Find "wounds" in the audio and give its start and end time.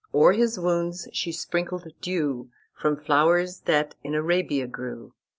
0.57-1.07